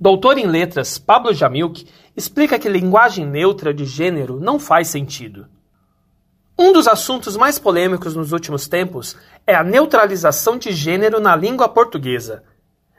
[0.00, 1.86] Doutor em letras Pablo Jamilk
[2.16, 5.46] explica que linguagem neutra de gênero não faz sentido.
[6.58, 9.14] Um dos assuntos mais polêmicos nos últimos tempos
[9.46, 12.42] é a neutralização de gênero na língua portuguesa.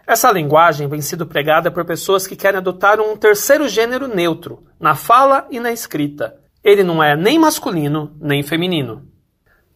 [0.05, 4.93] Essa linguagem vem sendo pregada por pessoas que querem adotar um terceiro gênero neutro, na
[4.93, 6.37] fala e na escrita.
[6.63, 9.07] Ele não é nem masculino nem feminino.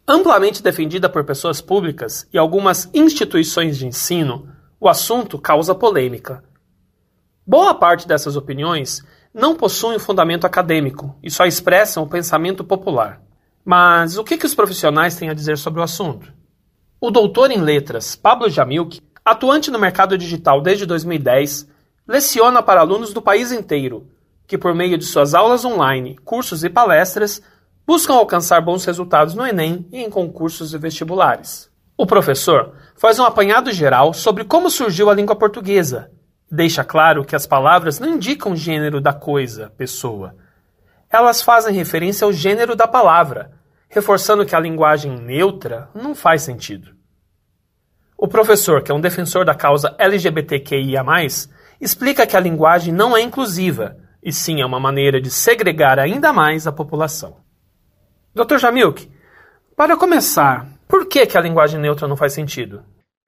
[0.07, 4.48] Amplamente defendida por pessoas públicas e algumas instituições de ensino,
[4.80, 6.44] o assunto causa polêmica.
[7.48, 13.21] Boa parte dessas opiniões não possuem fundamento acadêmico e só expressam o pensamento popular.
[13.64, 16.34] Mas o que, que os profissionais têm a dizer sobre o assunto?
[17.00, 21.70] O doutor em letras Pablo Jamilk, atuante no mercado digital desde 2010,
[22.07, 24.07] leciona para alunos do país inteiro,
[24.48, 27.43] que por meio de suas aulas online, cursos e palestras,
[27.86, 31.70] buscam alcançar bons resultados no Enem e em concursos e vestibulares.
[31.96, 36.09] O professor faz um apanhado geral sobre como surgiu a língua portuguesa.
[36.50, 40.36] Deixa claro que as palavras não indicam o gênero da coisa, pessoa.
[41.10, 43.52] Elas fazem referência ao gênero da palavra,
[43.90, 46.96] reforçando que a linguagem neutra não faz sentido.
[48.18, 51.04] O professor, que é um defensor da causa LGBTQIA,
[51.82, 56.32] explica que a linguagem não é inclusiva, e sim é uma maneira de segregar ainda
[56.32, 57.38] mais a população.
[58.34, 58.58] Dr.
[58.58, 59.09] Jamilk,
[59.76, 62.84] para começar, por que, que a linguagem neutra não faz sentido?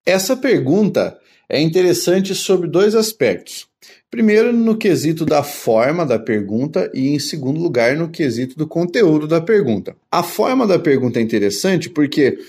[0.07, 1.19] Essa pergunta
[1.49, 3.67] é interessante sobre dois aspectos.
[4.09, 9.27] Primeiro, no quesito da forma da pergunta, e em segundo lugar, no quesito do conteúdo
[9.27, 9.97] da pergunta.
[10.09, 12.39] A forma da pergunta é interessante porque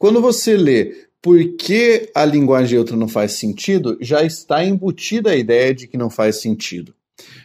[0.00, 5.36] quando você lê por que a linguagem neutra não faz sentido, já está embutida a
[5.36, 6.92] ideia de que não faz sentido.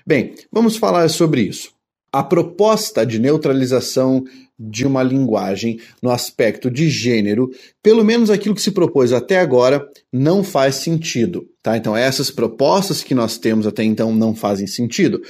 [0.03, 1.71] Bem, vamos falar sobre isso.
[2.11, 4.23] A proposta de neutralização
[4.59, 7.49] de uma linguagem no aspecto de gênero,
[7.81, 11.47] pelo menos aquilo que se propôs até agora, não faz sentido.
[11.63, 11.77] Tá?
[11.77, 15.21] Então, essas propostas que nós temos até então não fazem sentido,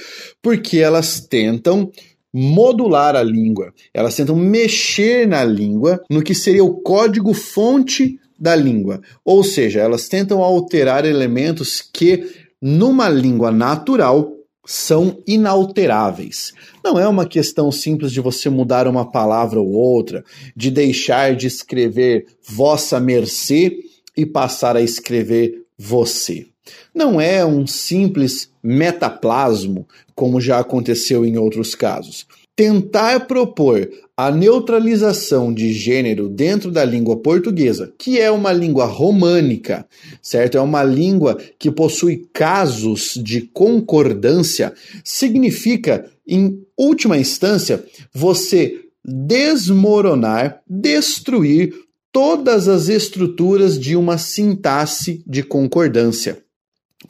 [0.42, 1.90] porque elas tentam
[2.32, 9.00] modular a língua, elas tentam mexer na língua, no que seria o código-fonte da língua.
[9.24, 12.26] Ou seja, elas tentam alterar elementos que,
[12.60, 14.32] numa língua natural,
[14.64, 16.52] são inalteráveis.
[16.84, 20.24] Não é uma questão simples de você mudar uma palavra ou outra,
[20.54, 23.80] de deixar de escrever vossa mercê
[24.16, 26.46] e passar a escrever você.
[26.94, 32.26] Não é um simples metaplasmo, como já aconteceu em outros casos.
[32.54, 39.86] Tentar propor a neutralização de gênero dentro da língua portuguesa, que é uma língua românica,
[40.20, 40.58] certo?
[40.58, 44.72] É uma língua que possui casos de concordância,
[45.02, 51.74] significa, em última instância, você desmoronar, destruir
[52.12, 56.44] todas as estruturas de uma sintaxe de concordância.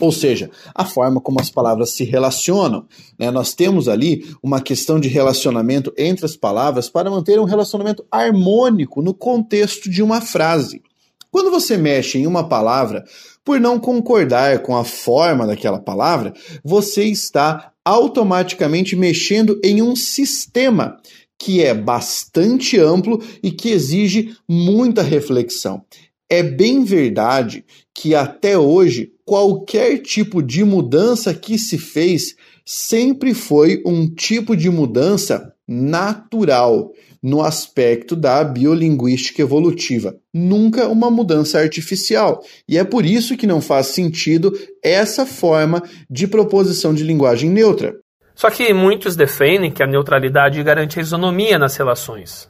[0.00, 2.86] Ou seja, a forma como as palavras se relacionam.
[3.18, 3.30] Né?
[3.30, 9.02] Nós temos ali uma questão de relacionamento entre as palavras para manter um relacionamento harmônico
[9.02, 10.82] no contexto de uma frase.
[11.30, 13.04] Quando você mexe em uma palavra,
[13.44, 16.32] por não concordar com a forma daquela palavra,
[16.62, 20.98] você está automaticamente mexendo em um sistema
[21.38, 25.82] que é bastante amplo e que exige muita reflexão.
[26.30, 32.34] É bem verdade que até hoje qualquer tipo de mudança que se fez
[32.64, 41.58] sempre foi um tipo de mudança natural no aspecto da biolinguística evolutiva, nunca uma mudança
[41.60, 42.42] artificial.
[42.68, 47.94] E é por isso que não faz sentido essa forma de proposição de linguagem neutra.
[48.34, 52.48] Só que muitos defendem que a neutralidade garante a isonomia nas relações.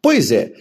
[0.00, 0.52] Pois é,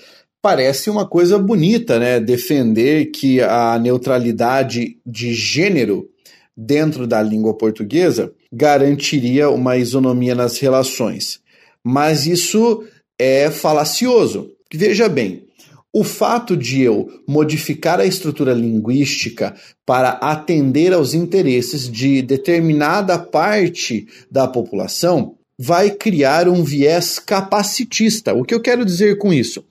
[0.42, 2.20] parece uma coisa bonita, né?
[2.20, 6.10] Defender que a neutralidade de gênero
[6.56, 11.40] dentro da língua portuguesa garantiria uma isonomia nas relações.
[11.84, 12.84] Mas isso
[13.18, 14.52] é falacioso.
[14.74, 15.46] Veja bem,
[15.92, 19.56] o fato de eu modificar a estrutura linguística
[19.86, 28.34] para atender aos interesses de determinada parte da população vai criar um viés capacitista.
[28.34, 29.62] O que eu quero dizer com isso?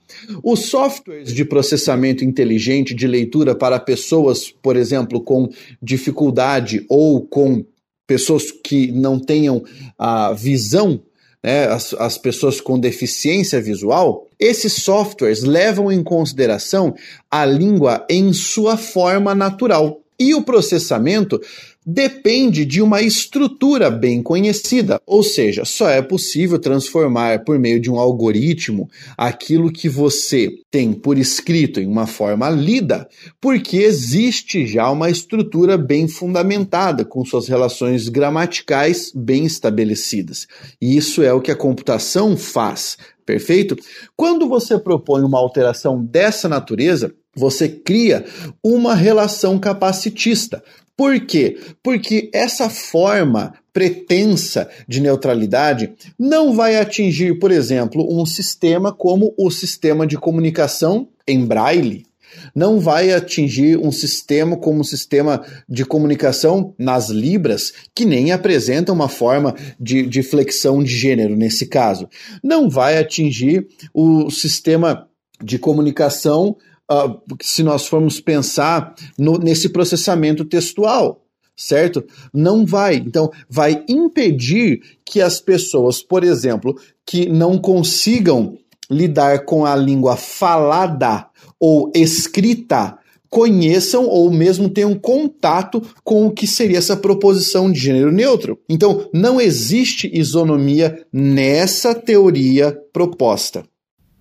[0.45, 5.49] Os softwares de processamento inteligente de leitura para pessoas, por exemplo, com
[5.83, 7.65] dificuldade ou com
[8.07, 9.65] pessoas que não tenham
[9.99, 11.01] a visão,
[11.43, 16.95] né, as, as pessoas com deficiência visual, esses softwares levam em consideração
[17.31, 20.03] a língua em sua forma natural.
[20.21, 21.41] E o processamento
[21.91, 27.91] depende de uma estrutura bem conhecida, ou seja, só é possível transformar por meio de
[27.91, 33.09] um algoritmo aquilo que você tem por escrito em uma forma lida,
[33.41, 40.47] porque existe já uma estrutura bem fundamentada, com suas relações gramaticais bem estabelecidas.
[40.83, 42.99] E isso é o que a computação faz.
[43.29, 43.77] Perfeito?
[44.17, 48.25] Quando você propõe uma alteração dessa natureza, você cria
[48.65, 50.65] uma relação capacitista.
[50.97, 51.59] Por quê?
[51.83, 59.51] Porque essa forma pretensa de neutralidade não vai atingir, por exemplo, um sistema como o
[59.51, 62.07] sistema de comunicação em braille.
[62.55, 68.93] Não vai atingir um sistema como o sistema de comunicação nas libras, que nem apresenta
[68.93, 72.09] uma forma de, de flexão de gênero nesse caso.
[72.43, 75.09] Não vai atingir o sistema
[75.43, 76.57] de comunicação
[76.91, 81.25] uh, se nós formos pensar no, nesse processamento textual,
[81.57, 82.05] certo?
[82.33, 82.97] Não vai.
[82.97, 88.59] Então, vai impedir que as pessoas, por exemplo, que não consigam
[88.91, 91.27] lidar com a língua falada
[91.61, 92.99] ou escrita,
[93.29, 98.59] conheçam ou mesmo tenham contato com o que seria essa proposição de gênero neutro.
[98.69, 103.65] Então, não existe isonomia nessa teoria proposta.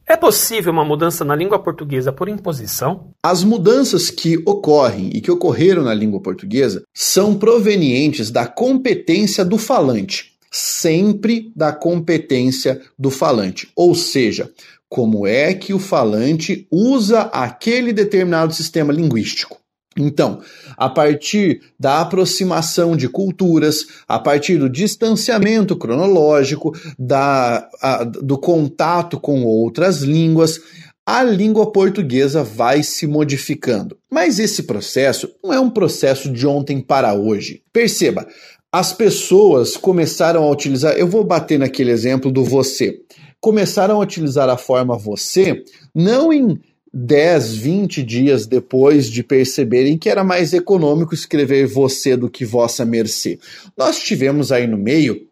[0.10, 3.10] É possível uma mudança na língua portuguesa por imposição?
[3.22, 9.58] As mudanças que ocorrem e que ocorreram na língua portuguesa são provenientes da competência do
[9.58, 13.70] falante, sempre da competência do falante.
[13.76, 14.52] Ou seja,
[14.90, 19.58] como é que o falante usa aquele determinado sistema linguístico.
[20.00, 20.42] Então,
[20.78, 29.20] a partir da aproximação de culturas, a partir do distanciamento cronológico, da, a, do contato
[29.20, 30.62] com outras línguas,
[31.04, 33.98] a língua portuguesa vai se modificando.
[34.12, 37.64] Mas esse processo não é um processo de ontem para hoje.
[37.74, 38.28] Perceba,
[38.78, 40.94] as pessoas começaram a utilizar.
[40.94, 43.02] Eu vou bater naquele exemplo do você.
[43.42, 45.64] Começaram a utilizar a forma você
[45.96, 46.60] não em
[46.94, 52.86] 10, 20 dias depois de perceberem que era mais econômico escrever você do que vossa
[52.86, 53.40] mercê.
[53.76, 55.26] Nós tivemos aí no meio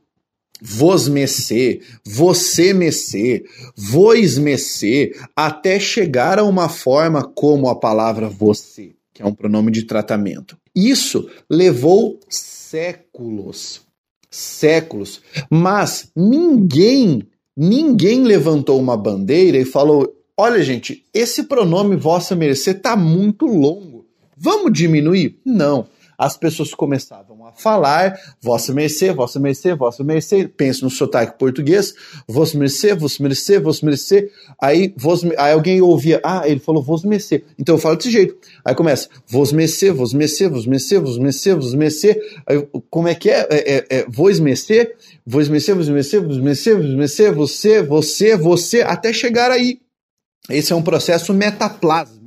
[0.59, 3.43] vos mecê, você mecê,
[3.75, 9.71] vos mecê, até chegar a uma forma como a palavra você, que é um pronome
[9.71, 10.57] de tratamento.
[10.75, 13.81] Isso levou séculos,
[14.29, 17.23] séculos, mas ninguém,
[17.55, 24.05] ninguém levantou uma bandeira e falou: Olha, gente, esse pronome vossa mercê tá muito longo.
[24.37, 25.39] Vamos diminuir?
[25.45, 25.87] Não.
[26.17, 30.47] As pessoas começavam a falar vossa mercê, vossa mercê, vossa mercê.
[30.47, 31.93] Pensa no sotaque português,
[32.27, 34.31] vossa mercê, vossa mercê, vossa mercê.
[34.61, 37.43] Aí, vos, aí alguém ouvia, ah, ele falou vos mercê.
[37.57, 38.35] Então eu falo desse jeito.
[38.63, 42.19] Aí começa, vos mercê, vos mercê, vos mercê, vos mercê, vos mercê.
[42.89, 43.47] Como é que é?
[43.49, 44.95] é, é, é vos mercê,
[45.25, 49.79] vos mercê, vos mercê, vos mercê, vos mercê, você, você, você, até chegar aí.
[50.49, 52.24] Esse é um processo metaplásmico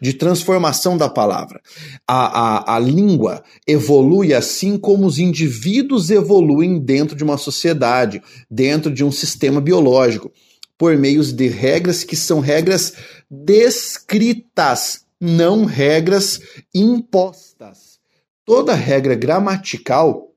[0.00, 1.60] de transformação da palavra.
[2.06, 8.92] A, a, a língua evolui assim como os indivíduos evoluem dentro de uma sociedade, dentro
[8.92, 10.30] de um sistema biológico,
[10.76, 12.94] por meio de regras que são regras
[13.30, 16.40] descritas, não regras
[16.74, 17.98] impostas.
[18.46, 20.30] Toda regra gramatical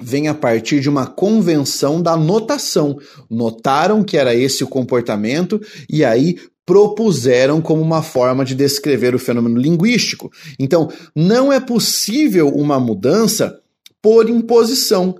[0.00, 2.98] vem a partir de uma convenção da notação.
[3.30, 9.18] Notaram que era esse o comportamento e aí propuseram como uma forma de descrever o
[9.18, 10.30] fenômeno linguístico.
[10.58, 13.60] Então, não é possível uma mudança
[14.00, 15.16] por imposição,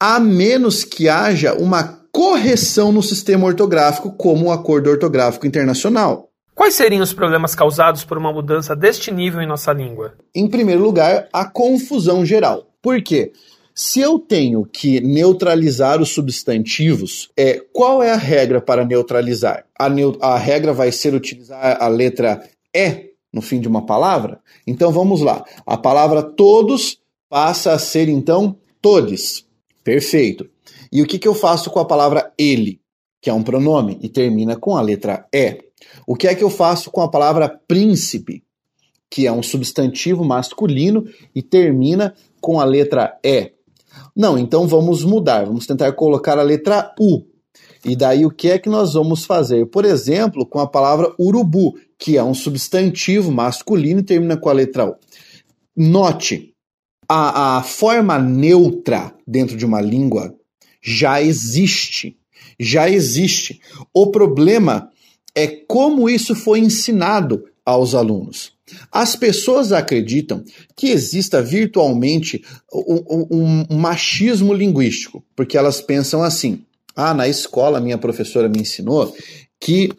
[0.00, 6.28] a menos que haja uma correção no sistema ortográfico, como o Acordo Ortográfico Internacional.
[6.54, 10.14] Quais seriam os problemas causados por uma mudança deste nível em nossa língua?
[10.34, 12.66] Em primeiro lugar, a confusão geral.
[12.82, 13.32] Por quê?
[13.80, 19.66] Se eu tenho que neutralizar os substantivos, é, qual é a regra para neutralizar?
[19.78, 19.86] A,
[20.20, 22.42] a regra vai ser utilizar a letra
[22.74, 24.40] E no fim de uma palavra?
[24.66, 25.44] Então vamos lá.
[25.64, 29.46] A palavra todos passa a ser então todes.
[29.84, 30.50] Perfeito.
[30.90, 32.80] E o que, que eu faço com a palavra ele,
[33.22, 35.56] que é um pronome e termina com a letra E?
[36.04, 38.42] O que é que eu faço com a palavra príncipe,
[39.08, 43.56] que é um substantivo masculino e termina com a letra E?
[44.18, 47.22] Não, então vamos mudar, vamos tentar colocar a letra U.
[47.84, 49.66] E daí o que é que nós vamos fazer?
[49.66, 54.52] Por exemplo, com a palavra urubu, que é um substantivo masculino e termina com a
[54.52, 54.96] letra U.
[55.76, 56.52] Note,
[57.08, 60.34] a, a forma neutra dentro de uma língua
[60.82, 62.16] já existe.
[62.58, 63.60] Já existe.
[63.94, 64.90] O problema
[65.32, 68.57] é como isso foi ensinado aos alunos.
[68.90, 70.44] As pessoas acreditam
[70.76, 76.62] que exista virtualmente um, um, um, machismo linguístico, porque elas pensam assim:
[76.96, 79.14] ah, na escola minha professora me ensinou
[79.60, 79.90] que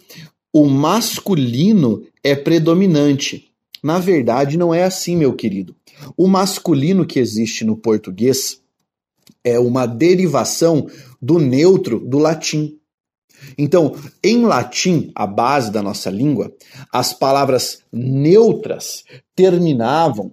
[0.53, 3.45] o masculino é predominante.
[3.83, 5.75] Na verdade, não é assim, meu querido.
[6.17, 8.59] O masculino que existe no português
[9.43, 10.87] é uma derivação
[11.21, 12.78] do neutro do latim.
[13.57, 16.53] Então, em latim, a base da nossa língua,
[16.91, 19.03] as palavras neutras
[19.35, 20.31] terminavam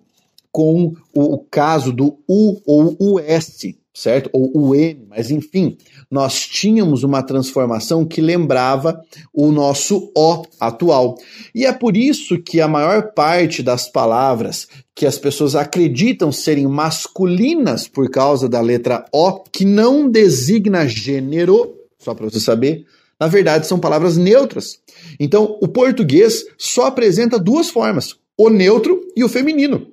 [0.56, 4.30] com o, caso do U ou US, certo?
[4.32, 5.76] Ou o M, mas enfim,
[6.10, 8.98] nós tínhamos uma transformação que lembrava
[9.34, 11.16] o nosso O atual.
[11.54, 16.66] E é por isso que a maior parte das palavras que as pessoas acreditam serem
[16.66, 21.75] masculinas por causa da letra O, que não designa gênero,
[22.06, 22.86] só para você saber,
[23.18, 24.80] na verdade são palavras neutras.
[25.18, 29.88] Então, o português só apresenta duas formas: o neutro e o feminino.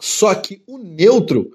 [0.00, 1.50] Só que o neutro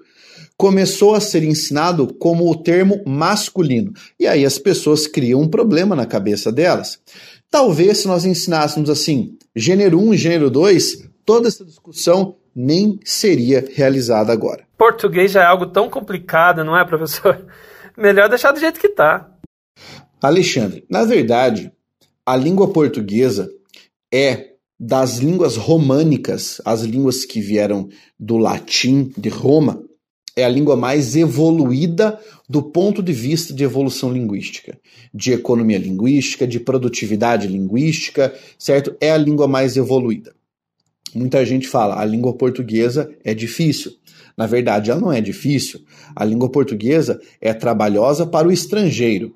[0.56, 3.92] começou a ser ensinado como o termo masculino.
[4.18, 7.00] E aí as pessoas criam um problema na cabeça delas.
[7.50, 13.64] Talvez se nós ensinássemos assim, gênero 1 e gênero 2, toda essa discussão nem seria
[13.74, 14.64] realizada agora.
[14.76, 17.44] Português já é algo tão complicado, não é, professor?
[17.96, 19.37] Melhor deixar do jeito que está.
[20.20, 21.70] Alexandre, na verdade,
[22.26, 23.48] a língua portuguesa
[24.12, 29.82] é das línguas românicas, as línguas que vieram do latim de Roma,
[30.36, 34.78] é a língua mais evoluída do ponto de vista de evolução linguística,
[35.12, 38.96] de economia linguística, de produtividade linguística, certo?
[39.00, 40.32] É a língua mais evoluída.
[41.14, 43.92] Muita gente fala, a língua portuguesa é difícil.
[44.36, 45.80] Na verdade, ela não é difícil.
[46.14, 49.34] A língua portuguesa é trabalhosa para o estrangeiro.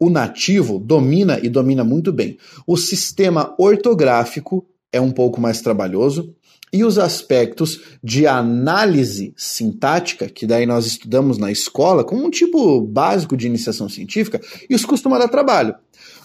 [0.00, 2.38] O nativo domina e domina muito bem.
[2.66, 6.34] O sistema ortográfico é um pouco mais trabalhoso,
[6.72, 12.80] e os aspectos de análise sintática, que daí nós estudamos na escola, como um tipo
[12.80, 15.74] básico de iniciação científica, isso costuma dar trabalho.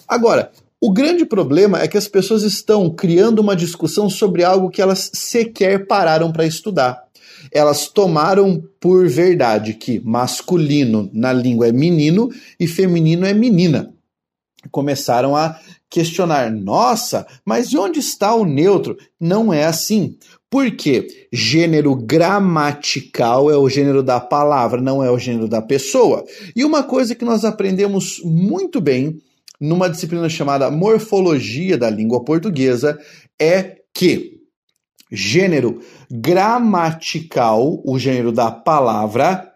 [0.08, 4.82] Agora, o grande problema é que as pessoas estão criando uma discussão sobre algo que
[4.82, 7.05] elas sequer pararam para estudar.
[7.52, 13.94] Elas tomaram por verdade que masculino na língua é menino e feminino é menina.
[14.72, 18.98] Começaram a questionar: nossa, mas de onde está o neutro?
[19.20, 20.18] Não é assim.
[20.50, 26.24] Porque gênero gramatical é o gênero da palavra, não é o gênero da pessoa.
[26.56, 29.20] E uma coisa que nós aprendemos muito bem
[29.60, 32.98] numa disciplina chamada Morfologia da Língua Portuguesa
[33.40, 34.35] é que
[35.16, 35.82] gênero
[36.12, 39.52] gramatical, o gênero da palavra,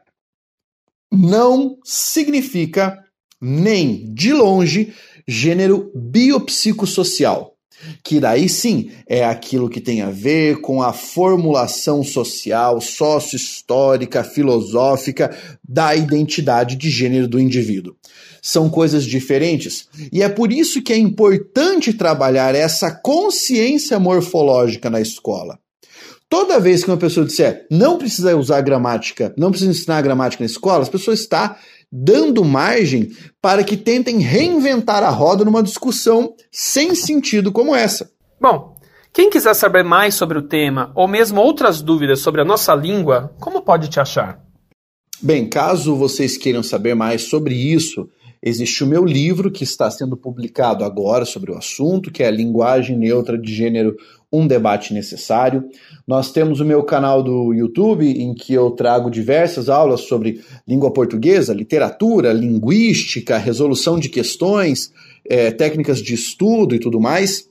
[1.12, 2.98] não significa
[3.42, 4.94] nem de longe
[5.28, 7.59] gênero biopsicossocial
[8.04, 15.36] que daí sim é aquilo que tem a ver com a formulação social, sócio-histórica, filosófica
[15.68, 17.96] da identidade de gênero do indivíduo.
[18.42, 25.02] São coisas diferentes e é por isso que é importante trabalhar essa consciência morfológica na
[25.02, 25.60] escola.
[26.30, 30.50] Toda vez que uma pessoa disser não precisa usar gramática, não precisa ensinar gramática na
[30.50, 31.58] escola, as pessoas está
[31.92, 33.10] dando margem
[33.42, 38.12] para que tentem reinventar a roda numa discussão sem sentido como essa.
[38.40, 38.78] Bom,
[39.12, 43.34] quem quiser saber mais sobre o tema ou mesmo outras dúvidas sobre a nossa língua,
[43.40, 44.40] como pode te achar?
[45.22, 48.08] Bem, caso vocês queiram saber mais sobre isso,
[48.42, 52.32] existe o meu livro que está sendo publicado agora sobre o assunto, que é a
[52.32, 53.98] Linguagem Neutra de Gênero
[54.32, 55.68] um debate necessário.
[56.08, 60.92] Nós temos o meu canal do YouTube, em que eu trago diversas aulas sobre língua
[60.92, 64.92] portuguesa, literatura, linguística, resolução de questões,
[65.28, 67.50] é, técnicas de estudo e tudo mais.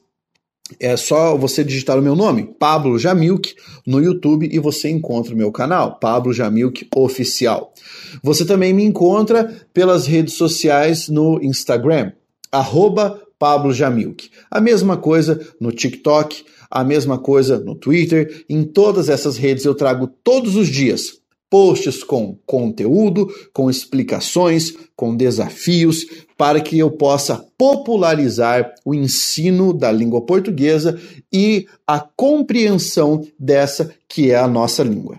[0.79, 3.55] É só você digitar o meu nome, Pablo Jamilk,
[3.87, 7.73] no YouTube e você encontra o meu canal, Pablo Jamilk Oficial.
[8.23, 12.13] Você também me encontra pelas redes sociais no Instagram,
[12.53, 14.31] arroba Pablo Jamilk.
[14.51, 19.75] A mesma coisa no TikTok, a mesma coisa no Twitter, em todas essas redes eu
[19.75, 21.19] trago todos os dias
[21.51, 26.05] posts com conteúdo, com explicações, com desafios,
[26.37, 31.01] para que eu possa popularizar o ensino da língua portuguesa
[31.33, 35.17] e a compreensão dessa que é a nossa língua.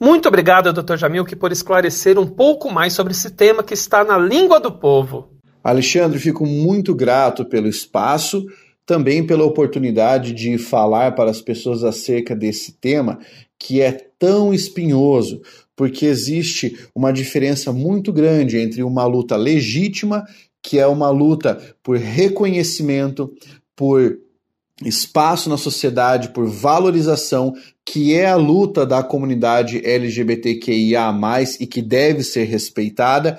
[0.00, 0.96] Muito obrigado, Dr.
[0.96, 5.37] Jamilk, por esclarecer um pouco mais sobre esse tema que está na língua do povo.
[5.62, 8.44] Alexandre, fico muito grato pelo espaço
[8.88, 13.18] também pela oportunidade de falar para as pessoas acerca desse tema
[13.58, 15.42] que é tão espinhoso,
[15.76, 20.24] porque existe uma diferença muito grande entre uma luta legítima,
[20.62, 23.30] que é uma luta por reconhecimento,
[23.76, 24.18] por
[24.84, 27.52] espaço na sociedade por valorização,
[27.84, 31.12] que é a luta da comunidade LGBTQIA,
[31.60, 33.38] e que deve ser respeitada,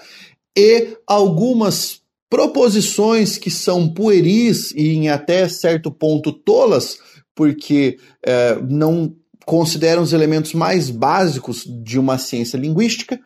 [0.55, 6.99] e algumas proposições que são pueris e em até certo ponto tolas,
[7.33, 13.19] porque é, não consideram os elementos mais básicos de uma ciência linguística,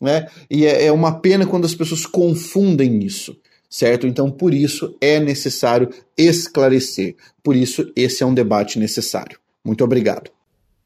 [0.00, 0.26] né?
[0.50, 3.36] E é, é uma pena quando as pessoas confundem isso
[3.70, 4.06] certo?
[4.06, 5.88] Então, por isso é necessário
[6.18, 7.14] esclarecer.
[7.42, 9.38] Por isso, esse é um debate necessário.
[9.64, 10.30] Muito obrigado.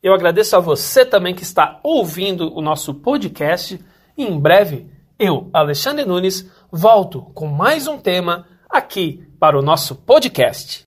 [0.02, 3.80] Eu agradeço a você também que está ouvindo o nosso podcast.
[4.18, 4.86] E em breve,
[5.18, 10.82] eu, Alexandre Nunes, volto com mais um tema aqui para o nosso podcast.